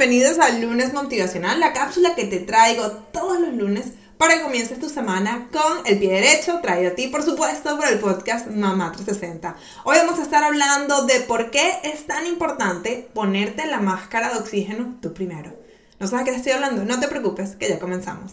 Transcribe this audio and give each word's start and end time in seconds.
bienvenidos 0.00 0.38
al 0.38 0.62
lunes 0.62 0.94
motivacional, 0.94 1.60
la 1.60 1.74
cápsula 1.74 2.14
que 2.14 2.24
te 2.24 2.38
traigo 2.38 2.90
todos 3.12 3.38
los 3.38 3.52
lunes 3.52 3.84
para 4.16 4.32
que 4.32 4.40
comiences 4.40 4.80
tu 4.80 4.88
semana 4.88 5.48
con 5.52 5.86
el 5.86 5.98
pie 5.98 6.14
derecho, 6.14 6.58
traído 6.62 6.92
a 6.92 6.94
ti 6.94 7.08
por 7.08 7.22
supuesto 7.22 7.76
por 7.76 7.86
el 7.86 7.98
podcast 7.98 8.46
Mamá 8.46 8.92
360. 8.92 9.56
Hoy 9.84 9.98
vamos 9.98 10.18
a 10.18 10.22
estar 10.22 10.42
hablando 10.42 11.04
de 11.04 11.20
por 11.20 11.50
qué 11.50 11.80
es 11.84 12.06
tan 12.06 12.26
importante 12.26 13.10
ponerte 13.12 13.66
la 13.66 13.80
máscara 13.80 14.30
de 14.30 14.38
oxígeno 14.38 14.96
tú 15.02 15.12
primero. 15.12 15.52
¿No 15.98 16.06
sabes 16.06 16.24
qué 16.24 16.30
te 16.30 16.38
estoy 16.38 16.52
hablando? 16.52 16.86
No 16.86 16.98
te 16.98 17.06
preocupes, 17.06 17.56
que 17.56 17.68
ya 17.68 17.78
comenzamos. 17.78 18.32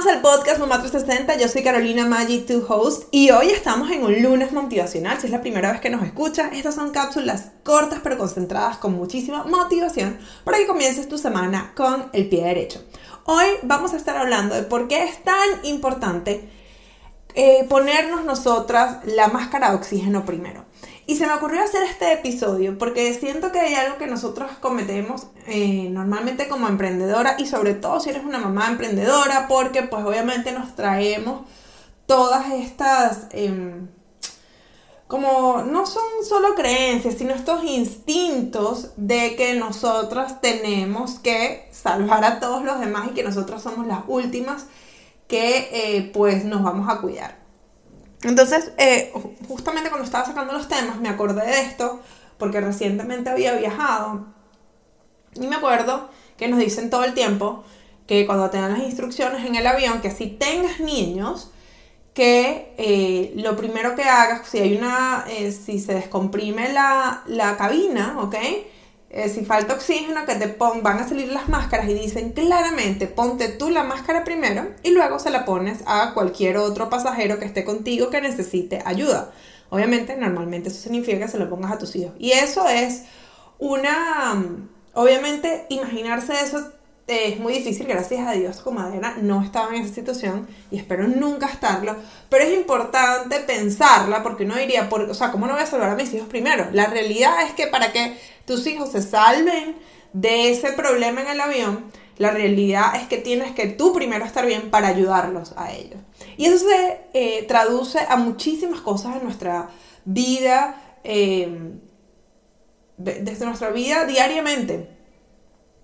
Más 0.00 0.14
al 0.14 0.22
podcast 0.22 0.58
Mamá 0.58 0.80
360. 0.80 1.36
Yo 1.36 1.48
soy 1.48 1.62
Carolina 1.62 2.06
Maggi, 2.06 2.38
tu 2.38 2.64
host, 2.66 3.08
y 3.10 3.32
hoy 3.32 3.50
estamos 3.50 3.90
en 3.90 4.02
un 4.02 4.22
lunes 4.22 4.50
motivacional. 4.52 5.18
Si 5.20 5.26
es 5.26 5.32
la 5.32 5.42
primera 5.42 5.72
vez 5.72 5.80
que 5.82 5.90
nos 5.90 6.02
escuchas, 6.02 6.52
estas 6.54 6.74
son 6.74 6.90
cápsulas 6.90 7.50
cortas 7.64 8.00
pero 8.02 8.16
concentradas 8.16 8.78
con 8.78 8.94
muchísima 8.94 9.44
motivación 9.44 10.18
para 10.44 10.56
que 10.56 10.66
comiences 10.66 11.06
tu 11.06 11.18
semana 11.18 11.72
con 11.76 12.08
el 12.14 12.30
pie 12.30 12.44
derecho. 12.44 12.82
Hoy 13.24 13.46
vamos 13.62 13.92
a 13.92 13.98
estar 13.98 14.16
hablando 14.16 14.54
de 14.54 14.62
por 14.62 14.88
qué 14.88 15.04
es 15.04 15.22
tan 15.22 15.48
importante 15.64 16.48
eh, 17.34 17.66
ponernos 17.68 18.24
nosotras 18.24 19.04
la 19.04 19.28
máscara 19.28 19.70
de 19.70 19.76
oxígeno 19.76 20.24
primero. 20.24 20.64
Y 21.10 21.16
se 21.16 21.26
me 21.26 21.32
ocurrió 21.32 21.64
hacer 21.64 21.82
este 21.82 22.12
episodio 22.12 22.78
porque 22.78 23.12
siento 23.14 23.50
que 23.50 23.58
hay 23.58 23.74
algo 23.74 23.98
que 23.98 24.06
nosotros 24.06 24.48
cometemos 24.60 25.26
eh, 25.48 25.88
normalmente 25.90 26.46
como 26.46 26.68
emprendedora 26.68 27.34
y 27.36 27.46
sobre 27.46 27.74
todo 27.74 27.98
si 27.98 28.10
eres 28.10 28.22
una 28.22 28.38
mamá 28.38 28.68
emprendedora 28.68 29.48
porque 29.48 29.82
pues 29.82 30.04
obviamente 30.04 30.52
nos 30.52 30.76
traemos 30.76 31.40
todas 32.06 32.52
estas... 32.52 33.26
Em, 33.32 33.88
como 35.08 35.64
no 35.64 35.84
son 35.84 36.04
solo 36.22 36.54
creencias, 36.54 37.16
sino 37.16 37.34
estos 37.34 37.64
instintos 37.64 38.92
de 38.96 39.34
que 39.34 39.54
nosotras 39.54 40.40
tenemos 40.40 41.18
que 41.18 41.68
salvar 41.72 42.24
a 42.24 42.38
todos 42.38 42.62
los 42.62 42.78
demás 42.78 43.08
y 43.10 43.14
que 43.14 43.24
nosotros 43.24 43.60
somos 43.60 43.84
las 43.88 44.04
últimas 44.06 44.66
que 45.26 45.70
eh, 45.72 46.12
pues 46.14 46.44
nos 46.44 46.62
vamos 46.62 46.88
a 46.88 47.00
cuidar. 47.00 47.39
Entonces, 48.22 48.72
eh, 48.76 49.12
justamente 49.48 49.88
cuando 49.88 50.04
estaba 50.04 50.24
sacando 50.24 50.52
los 50.52 50.68
temas, 50.68 51.00
me 51.00 51.08
acordé 51.08 51.46
de 51.46 51.60
esto, 51.60 52.00
porque 52.38 52.60
recientemente 52.60 53.30
había 53.30 53.54
viajado. 53.54 54.26
Y 55.34 55.46
me 55.46 55.56
acuerdo 55.56 56.10
que 56.36 56.48
nos 56.48 56.58
dicen 56.58 56.90
todo 56.90 57.04
el 57.04 57.14
tiempo 57.14 57.64
que 58.06 58.26
cuando 58.26 58.50
tengan 58.50 58.72
las 58.72 58.82
instrucciones 58.82 59.46
en 59.46 59.54
el 59.54 59.66
avión, 59.66 60.00
que 60.00 60.10
si 60.10 60.26
tengas 60.26 60.80
niños, 60.80 61.50
que 62.12 62.74
eh, 62.76 63.32
lo 63.36 63.56
primero 63.56 63.94
que 63.94 64.02
hagas, 64.02 64.48
si 64.48 64.58
hay 64.58 64.76
una, 64.76 65.24
eh, 65.28 65.52
si 65.52 65.78
se 65.78 65.94
descomprime 65.94 66.72
la, 66.72 67.22
la 67.26 67.56
cabina, 67.56 68.16
¿ok? 68.20 68.34
Eh, 69.12 69.28
si 69.28 69.44
falta 69.44 69.74
oxígeno, 69.74 70.24
que 70.24 70.36
te 70.36 70.46
pon, 70.46 70.84
van 70.84 71.00
a 71.00 71.08
salir 71.08 71.32
las 71.32 71.48
máscaras 71.48 71.88
y 71.88 71.94
dicen 71.94 72.30
claramente, 72.30 73.08
ponte 73.08 73.48
tú 73.48 73.68
la 73.68 73.82
máscara 73.82 74.22
primero 74.22 74.68
y 74.84 74.90
luego 74.90 75.18
se 75.18 75.30
la 75.30 75.44
pones 75.44 75.82
a 75.86 76.14
cualquier 76.14 76.58
otro 76.58 76.88
pasajero 76.88 77.40
que 77.40 77.44
esté 77.44 77.64
contigo 77.64 78.08
que 78.10 78.20
necesite 78.20 78.80
ayuda. 78.84 79.32
Obviamente, 79.68 80.16
normalmente 80.16 80.68
eso 80.68 80.80
significa 80.80 81.18
que 81.18 81.28
se 81.28 81.38
lo 81.38 81.50
pongas 81.50 81.72
a 81.72 81.78
tus 81.78 81.96
hijos. 81.96 82.12
Y 82.20 82.32
eso 82.32 82.68
es 82.68 83.02
una, 83.58 84.44
obviamente, 84.94 85.66
imaginarse 85.70 86.32
eso 86.40 86.72
es 87.10 87.38
muy 87.38 87.54
difícil, 87.54 87.86
gracias 87.86 88.26
a 88.26 88.32
Dios, 88.32 88.60
comadera, 88.60 89.16
no 89.20 89.42
estaba 89.42 89.74
en 89.74 89.82
esa 89.82 89.94
situación 89.94 90.46
y 90.70 90.78
espero 90.78 91.08
nunca 91.08 91.46
estarlo, 91.46 91.96
pero 92.28 92.44
es 92.44 92.56
importante 92.56 93.40
pensarla 93.40 94.22
porque 94.22 94.44
uno 94.44 94.56
diría, 94.56 94.88
por, 94.88 95.02
o 95.02 95.14
sea, 95.14 95.30
¿cómo 95.30 95.46
no 95.46 95.54
voy 95.54 95.62
a 95.62 95.66
salvar 95.66 95.90
a 95.90 95.96
mis 95.96 96.12
hijos 96.14 96.28
primero? 96.28 96.68
La 96.72 96.86
realidad 96.86 97.42
es 97.42 97.52
que 97.52 97.66
para 97.66 97.92
que 97.92 98.16
tus 98.44 98.66
hijos 98.66 98.92
se 98.92 99.02
salven 99.02 99.76
de 100.12 100.50
ese 100.50 100.72
problema 100.72 101.22
en 101.22 101.28
el 101.28 101.40
avión, 101.40 101.84
la 102.18 102.30
realidad 102.30 102.96
es 102.96 103.08
que 103.08 103.16
tienes 103.16 103.52
que 103.52 103.66
tú 103.66 103.92
primero 103.92 104.24
estar 104.24 104.46
bien 104.46 104.70
para 104.70 104.88
ayudarlos 104.88 105.54
a 105.56 105.72
ellos. 105.72 105.98
Y 106.36 106.46
eso 106.46 106.68
se 106.68 107.00
eh, 107.14 107.44
traduce 107.48 107.98
a 107.98 108.16
muchísimas 108.16 108.80
cosas 108.82 109.16
en 109.16 109.24
nuestra 109.24 109.70
vida, 110.04 110.98
eh, 111.02 111.72
desde 112.98 113.46
nuestra 113.46 113.70
vida 113.70 114.04
diariamente. 114.04 114.99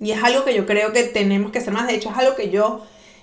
Y 0.00 0.12
es 0.12 0.22
algo 0.22 0.44
que 0.44 0.54
yo 0.54 0.66
creo 0.66 0.92
que 0.92 1.04
tenemos 1.04 1.52
que 1.52 1.58
hacer 1.58 1.72
más. 1.72 1.86
De 1.86 1.94
hecho, 1.94 2.10
es 2.10 2.16
algo 2.16 2.34
que 2.34 2.50
yo 2.50 2.82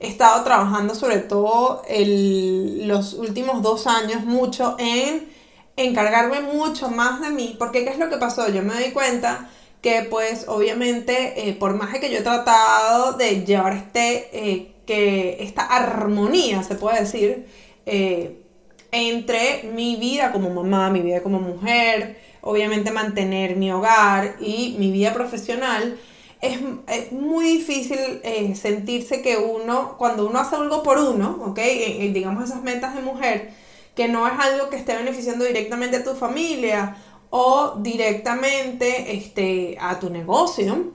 he 0.00 0.08
estado 0.08 0.44
trabajando 0.44 0.94
sobre 0.94 1.18
todo 1.18 1.82
los 1.88 3.14
últimos 3.14 3.62
dos 3.62 3.86
años 3.86 4.24
mucho 4.24 4.76
en 4.78 5.28
encargarme 5.76 6.40
mucho 6.40 6.90
más 6.90 7.20
de 7.20 7.30
mí. 7.30 7.56
Porque 7.58 7.84
¿qué 7.84 7.90
es 7.90 7.98
lo 7.98 8.10
que 8.10 8.16
pasó? 8.18 8.48
Yo 8.50 8.62
me 8.62 8.74
doy 8.74 8.90
cuenta 8.92 9.48
que 9.80 10.06
pues 10.10 10.46
obviamente 10.48 11.48
eh, 11.48 11.54
por 11.54 11.74
más 11.74 11.96
que 11.98 12.10
yo 12.10 12.18
he 12.18 12.22
tratado 12.22 13.12
de 13.12 13.44
llevar 13.44 13.74
este, 13.74 14.28
eh, 14.32 14.72
que 14.86 15.38
esta 15.40 15.62
armonía, 15.62 16.62
se 16.62 16.74
puede 16.74 17.00
decir, 17.00 17.46
eh, 17.86 18.42
entre 18.90 19.64
mi 19.74 19.96
vida 19.96 20.32
como 20.32 20.50
mamá, 20.50 20.90
mi 20.90 21.00
vida 21.00 21.22
como 21.22 21.40
mujer, 21.40 22.18
obviamente 22.40 22.90
mantener 22.90 23.56
mi 23.56 23.70
hogar 23.70 24.36
y 24.40 24.76
mi 24.78 24.90
vida 24.90 25.12
profesional, 25.12 25.98
es, 26.40 27.12
muy 27.12 27.58
difícil 27.58 28.20
eh, 28.22 28.54
sentirse 28.54 29.22
que 29.22 29.36
uno, 29.36 29.96
cuando 29.98 30.26
uno 30.26 30.38
hace 30.38 30.56
algo 30.56 30.82
por 30.82 30.98
uno, 30.98 31.38
¿ok? 31.46 31.58
Eh, 31.58 32.04
eh, 32.04 32.12
digamos 32.12 32.44
esas 32.44 32.62
metas 32.62 32.94
de 32.94 33.02
mujer, 33.02 33.50
que 33.94 34.08
no 34.08 34.26
es 34.26 34.34
algo 34.38 34.70
que 34.70 34.76
esté 34.76 34.96
beneficiando 34.96 35.44
directamente 35.44 35.96
a 35.96 36.04
tu 36.04 36.14
familia 36.14 36.96
o 37.30 37.74
directamente 37.78 39.16
este, 39.16 39.76
a 39.80 39.98
tu 39.98 40.10
negocio, 40.10 40.92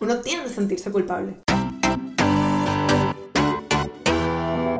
uno 0.00 0.20
tiene 0.20 0.44
que 0.44 0.50
sentirse 0.50 0.90
culpable. 0.90 1.34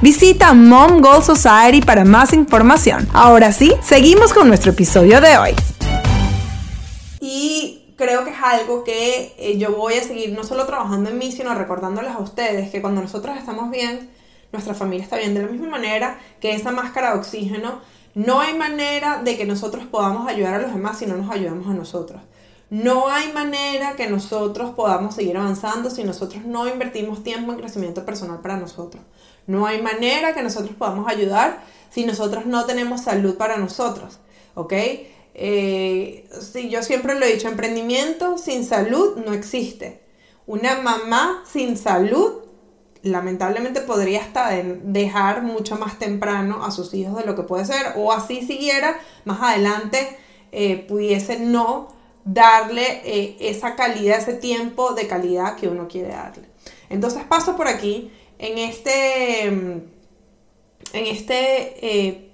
Visita 0.00 0.54
Mom 0.54 1.00
Goal 1.00 1.24
Society 1.24 1.80
para 1.80 2.04
más 2.04 2.32
información. 2.32 3.08
Ahora 3.12 3.50
sí, 3.50 3.72
seguimos 3.82 4.32
con 4.32 4.46
nuestro 4.46 4.70
episodio 4.70 5.20
de 5.20 5.36
hoy. 5.36 5.50
Y 7.20 7.94
creo 7.96 8.22
que 8.22 8.30
es 8.30 8.36
algo 8.40 8.84
que 8.84 9.34
eh, 9.38 9.58
yo 9.58 9.72
voy 9.74 9.94
a 9.94 10.04
seguir 10.04 10.30
no 10.34 10.44
solo 10.44 10.66
trabajando 10.66 11.10
en 11.10 11.18
mí, 11.18 11.32
sino 11.32 11.52
recordándoles 11.52 12.12
a 12.12 12.18
ustedes 12.18 12.70
que 12.70 12.80
cuando 12.80 13.02
nosotros 13.02 13.36
estamos 13.36 13.72
bien, 13.72 14.08
nuestra 14.52 14.72
familia 14.72 15.02
está 15.02 15.16
bien. 15.16 15.34
De 15.34 15.42
la 15.42 15.48
misma 15.48 15.66
manera 15.66 16.20
que 16.40 16.52
esa 16.52 16.70
máscara 16.70 17.12
de 17.12 17.18
oxígeno, 17.18 17.80
no 18.14 18.40
hay 18.40 18.56
manera 18.56 19.20
de 19.24 19.36
que 19.36 19.46
nosotros 19.46 19.84
podamos 19.86 20.28
ayudar 20.28 20.54
a 20.54 20.58
los 20.60 20.72
demás 20.72 20.96
si 21.00 21.06
no 21.06 21.16
nos 21.16 21.28
ayudamos 21.28 21.66
a 21.66 21.74
nosotros. 21.74 22.22
No 22.70 23.08
hay 23.08 23.32
manera 23.32 23.96
que 23.96 24.08
nosotros 24.08 24.70
podamos 24.76 25.16
seguir 25.16 25.36
avanzando 25.36 25.90
si 25.90 26.04
nosotros 26.04 26.44
no 26.44 26.68
invertimos 26.68 27.24
tiempo 27.24 27.50
en 27.50 27.58
crecimiento 27.58 28.06
personal 28.06 28.38
para 28.38 28.58
nosotros. 28.58 29.02
No 29.48 29.66
hay 29.66 29.82
manera 29.82 30.34
que 30.34 30.42
nosotros 30.42 30.76
podamos 30.78 31.10
ayudar 31.10 31.64
si 31.90 32.04
nosotros 32.04 32.46
no 32.46 32.66
tenemos 32.66 33.02
salud 33.02 33.36
para 33.36 33.56
nosotros. 33.56 34.20
¿Ok? 34.54 34.72
Eh, 35.34 36.28
yo 36.68 36.82
siempre 36.82 37.18
lo 37.18 37.24
he 37.24 37.32
dicho, 37.32 37.48
emprendimiento 37.48 38.38
sin 38.38 38.64
salud 38.64 39.16
no 39.24 39.32
existe. 39.32 40.02
Una 40.46 40.80
mamá 40.80 41.42
sin 41.50 41.76
salud 41.76 42.42
lamentablemente 43.02 43.80
podría 43.80 44.20
hasta 44.20 44.50
dejar 44.50 45.42
mucho 45.42 45.76
más 45.76 45.98
temprano 45.98 46.64
a 46.64 46.70
sus 46.70 46.92
hijos 46.92 47.16
de 47.16 47.24
lo 47.24 47.34
que 47.34 47.42
puede 47.42 47.64
ser, 47.64 47.94
o 47.96 48.12
así 48.12 48.42
siguiera, 48.46 48.98
más 49.24 49.40
adelante 49.40 50.18
eh, 50.52 50.84
pudiese 50.88 51.38
no 51.38 51.88
darle 52.24 53.00
eh, 53.04 53.36
esa 53.40 53.76
calidad, 53.76 54.18
ese 54.18 54.34
tiempo 54.34 54.92
de 54.92 55.06
calidad 55.06 55.56
que 55.56 55.68
uno 55.68 55.88
quiere 55.88 56.08
darle. 56.08 56.48
Entonces 56.90 57.22
paso 57.24 57.56
por 57.56 57.68
aquí 57.68 58.10
en 58.38 58.58
este, 58.58 59.44
en 59.44 59.90
este 60.92 61.86
eh, 61.86 62.30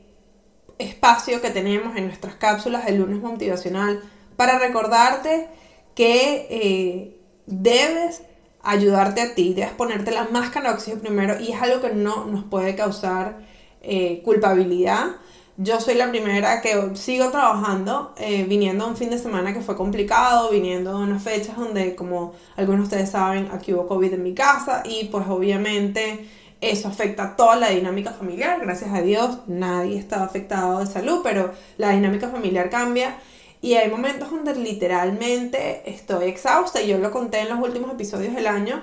espacio 0.79 1.41
que 1.41 1.51
tenemos 1.51 1.97
en 1.97 2.07
nuestras 2.07 2.35
cápsulas 2.35 2.87
del 2.87 2.99
lunes 2.99 3.21
motivacional 3.21 4.03
para 4.37 4.59
recordarte 4.59 5.49
que 5.95 7.21
debes 7.47 8.23
ayudarte 8.65 9.21
a 9.21 9.35
ti, 9.35 9.55
debes 9.55 9.73
ponerte 9.73 10.11
la 10.11 10.25
máscara 10.25 10.71
de 10.71 10.75
oxígeno 10.75 11.03
primero 11.03 11.39
y 11.39 11.53
es 11.53 11.63
algo 11.63 11.81
que 11.81 11.95
no 11.95 12.25
nos 12.25 12.45
puede 12.45 12.75
causar 12.75 13.39
eh, 13.83 14.23
culpabilidad. 14.25 15.17
Yo 15.57 15.81
soy 15.81 15.95
la 15.95 16.11
primera 16.11 16.61
que 16.61 16.97
sigo 16.97 17.31
trabajando, 17.31 18.13
eh, 18.17 18.45
viniendo 18.49 18.85
a 18.85 18.89
un 18.89 18.97
fin 18.97 19.09
de 19.11 19.19
semana 19.19 19.55
que 19.55 19.61
fue 19.61 19.77
complicado, 19.77 20.51
viniendo 20.51 20.91
a 20.91 20.99
unas 20.99 21.23
fechas 21.23 21.57
donde, 21.57 21.95
como 21.95 22.35
algunos 22.57 22.81
de 22.81 22.85
ustedes 22.97 23.11
saben, 23.11 23.49
aquí 23.53 23.73
hubo 23.73 23.87
COVID 23.87 24.15
en 24.15 24.23
mi 24.25 24.35
casa 24.35 24.83
y 24.85 25.05
pues 25.05 25.27
obviamente 25.29 26.29
eso 26.61 26.89
afecta 26.89 27.37
toda 27.37 27.55
la 27.55 27.71
dinámica 27.71 28.11
familiar. 28.11 28.59
Gracias 28.63 28.93
a 28.93 29.01
Dios 29.03 29.39
nadie 29.47 29.97
estaba 29.97 30.25
afectado 30.25 30.81
de 30.81 30.87
salud, 30.87 31.21
pero 31.23 31.53
la 31.79 31.91
dinámica 31.91 32.29
familiar 32.31 32.69
cambia 32.69 33.17
y 33.63 33.75
hay 33.75 33.89
momentos 33.89 34.33
donde 34.33 34.57
literalmente 34.57 35.89
estoy 35.89 36.29
exhausta, 36.31 36.83
y 36.83 36.89
yo 36.89 36.99
lo 36.99 37.13
conté 37.13 37.39
en 37.41 37.49
los 37.51 37.61
últimos 37.61 37.93
episodios 37.93 38.35
del 38.35 38.49
año, 38.49 38.83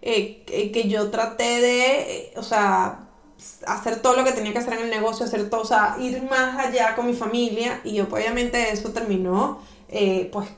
eh, 0.00 0.44
que 0.46 0.88
yo 0.88 1.10
traté 1.10 1.60
de, 1.60 2.32
o 2.36 2.42
sea, 2.42 3.05
hacer 3.66 4.02
todo 4.02 4.16
lo 4.16 4.24
que 4.24 4.32
tenía 4.32 4.52
que 4.52 4.58
hacer 4.58 4.74
en 4.74 4.84
el 4.84 4.90
negocio, 4.90 5.26
hacer 5.26 5.48
todo, 5.50 5.62
o 5.62 5.66
sea, 5.66 5.96
ir 6.00 6.22
más 6.22 6.58
allá 6.58 6.94
con 6.94 7.06
mi 7.06 7.14
familia, 7.14 7.80
y 7.84 8.00
obviamente 8.00 8.70
eso 8.72 8.90
terminó, 8.90 9.60
eh, 9.88 10.28
pues, 10.32 10.48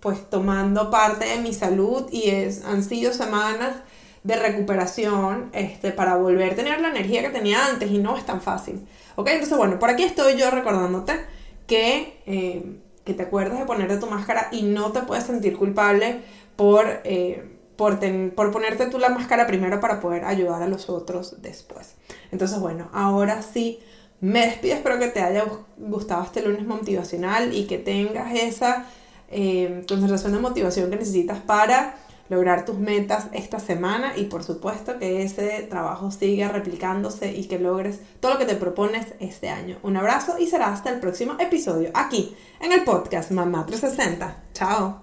pues 0.00 0.28
tomando 0.30 0.90
parte 0.90 1.26
de 1.26 1.38
mi 1.38 1.52
salud, 1.52 2.06
y 2.10 2.30
es, 2.30 2.64
han 2.64 2.82
sido 2.82 3.12
semanas 3.12 3.76
de 4.22 4.36
recuperación 4.36 5.50
este, 5.52 5.90
para 5.90 6.16
volver 6.16 6.52
a 6.52 6.56
tener 6.56 6.80
la 6.80 6.88
energía 6.88 7.22
que 7.22 7.30
tenía 7.30 7.66
antes, 7.66 7.90
y 7.90 7.98
no 7.98 8.16
es 8.16 8.24
tan 8.24 8.40
fácil. 8.40 8.86
¿Ok? 9.16 9.28
Entonces, 9.28 9.58
bueno, 9.58 9.78
por 9.78 9.90
aquí 9.90 10.04
estoy 10.04 10.36
yo 10.36 10.50
recordándote 10.50 11.24
que... 11.66 12.22
Eh, 12.26 12.78
que 13.04 13.14
te 13.14 13.24
acuerdes 13.24 13.58
de 13.58 13.64
ponerte 13.64 13.96
tu 13.96 14.06
máscara 14.06 14.48
y 14.52 14.62
no 14.62 14.92
te 14.92 15.00
puedes 15.02 15.24
sentir 15.24 15.56
culpable 15.56 16.20
por, 16.54 17.00
eh, 17.02 17.51
por, 17.76 17.98
por 18.34 18.50
ponerte 18.50 18.86
tú 18.86 18.98
la 18.98 19.08
máscara 19.08 19.46
primero 19.46 19.80
para 19.80 20.00
poder 20.00 20.24
ayudar 20.24 20.62
a 20.62 20.68
los 20.68 20.88
otros 20.88 21.42
después. 21.42 21.94
Entonces, 22.30 22.58
bueno, 22.60 22.88
ahora 22.92 23.42
sí, 23.42 23.80
me 24.20 24.46
despido. 24.46 24.74
Espero 24.74 24.98
que 24.98 25.08
te 25.08 25.20
haya 25.20 25.44
gustado 25.76 26.24
este 26.24 26.42
lunes 26.42 26.64
motivacional 26.64 27.54
y 27.54 27.66
que 27.66 27.78
tengas 27.78 28.34
esa 28.34 28.86
eh, 29.28 29.84
concentración 29.88 30.32
de 30.32 30.38
motivación 30.38 30.90
que 30.90 30.96
necesitas 30.96 31.40
para 31.40 31.96
lograr 32.28 32.64
tus 32.64 32.78
metas 32.78 33.26
esta 33.32 33.58
semana 33.58 34.16
y 34.16 34.24
por 34.24 34.42
supuesto 34.42 34.98
que 34.98 35.22
ese 35.22 35.66
trabajo 35.68 36.10
siga 36.10 36.48
replicándose 36.48 37.32
y 37.32 37.44
que 37.44 37.58
logres 37.58 38.00
todo 38.20 38.34
lo 38.34 38.38
que 38.38 38.46
te 38.46 38.54
propones 38.54 39.06
este 39.20 39.50
año. 39.50 39.78
Un 39.82 39.96
abrazo 39.96 40.38
y 40.38 40.46
será 40.46 40.72
hasta 40.72 40.90
el 40.90 41.00
próximo 41.00 41.34
episodio 41.38 41.90
aquí 41.92 42.34
en 42.60 42.72
el 42.72 42.84
podcast 42.84 43.32
Mamá 43.32 43.66
360. 43.66 44.44
Chao. 44.54 45.00